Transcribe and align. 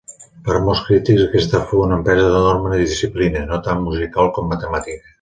Per 0.45 0.53
a 0.59 0.61
molts 0.67 0.79
crítics, 0.87 1.21
aquest 1.25 1.53
fou 1.73 1.83
una 1.89 1.97
empresa 2.01 2.33
d'enorme 2.37 2.83
disciplina, 2.87 3.47
no 3.53 3.63
tant 3.71 3.89
musical 3.89 4.37
com 4.41 4.55
matemàtica. 4.57 5.07